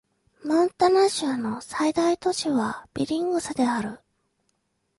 [0.43, 3.99] モンタナ州の最大都市はビリングスである